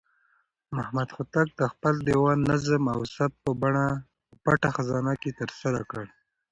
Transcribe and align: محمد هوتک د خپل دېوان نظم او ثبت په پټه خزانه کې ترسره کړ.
محمد 0.77 1.07
هوتک 1.15 1.47
د 1.55 1.61
خپل 1.73 1.93
دېوان 2.07 2.37
نظم 2.51 2.83
او 2.95 2.99
ثبت 3.15 3.37
په 3.43 3.51
پټه 4.43 4.69
خزانه 4.75 5.13
کې 5.21 5.31
ترسره 5.39 5.81
کړ. 5.91 6.03